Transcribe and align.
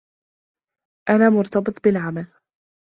أنا 1.09 1.29
مرتبط 1.29 1.81
بالعمل. 1.83 2.27